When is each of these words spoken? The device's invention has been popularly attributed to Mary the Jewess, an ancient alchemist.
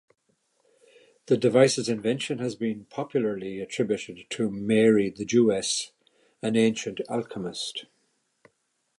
The 1.27 1.37
device's 1.37 1.87
invention 1.87 2.39
has 2.39 2.55
been 2.55 2.85
popularly 2.85 3.59
attributed 3.59 4.27
to 4.31 4.49
Mary 4.49 5.11
the 5.11 5.25
Jewess, 5.25 5.91
an 6.41 6.55
ancient 6.55 7.01
alchemist. 7.07 7.85